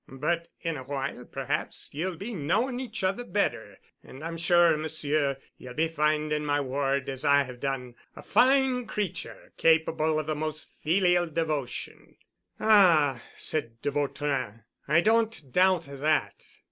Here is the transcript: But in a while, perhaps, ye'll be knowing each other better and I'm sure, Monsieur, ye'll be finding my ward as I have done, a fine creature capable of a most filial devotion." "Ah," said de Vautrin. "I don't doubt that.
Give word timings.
But 0.07 0.47
in 0.61 0.77
a 0.77 0.83
while, 0.83 1.25
perhaps, 1.25 1.89
ye'll 1.91 2.15
be 2.15 2.33
knowing 2.33 2.79
each 2.79 3.03
other 3.03 3.23
better 3.23 3.77
and 4.03 4.23
I'm 4.23 4.35
sure, 4.35 4.75
Monsieur, 4.75 5.37
ye'll 5.59 5.75
be 5.75 5.87
finding 5.89 6.43
my 6.43 6.59
ward 6.59 7.07
as 7.07 7.23
I 7.23 7.43
have 7.43 7.59
done, 7.59 7.93
a 8.15 8.23
fine 8.23 8.87
creature 8.87 9.53
capable 9.57 10.17
of 10.17 10.27
a 10.27 10.33
most 10.33 10.71
filial 10.81 11.27
devotion." 11.27 12.15
"Ah," 12.59 13.21
said 13.37 13.79
de 13.83 13.91
Vautrin. 13.91 14.63
"I 14.87 15.01
don't 15.01 15.51
doubt 15.51 15.85
that. 15.87 16.43